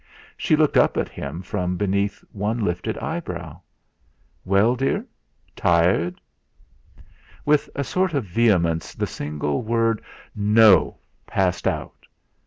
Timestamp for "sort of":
7.83-8.23